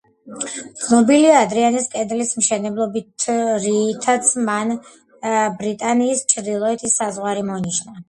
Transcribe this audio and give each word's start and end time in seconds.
ცნობილია 0.85 1.35
ადრიანეს 1.47 1.89
კედლის 1.91 2.33
მშენებლობით, 2.39 3.27
რითაც 3.67 4.35
მან 4.51 4.75
ბრიტანიის 5.63 6.29
ჩრდილოეთის 6.37 7.01
საზღვარი 7.03 7.51
მონიშნა. 7.57 7.99